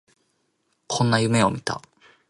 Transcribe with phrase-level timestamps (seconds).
[0.87, 1.79] こんな夢を見た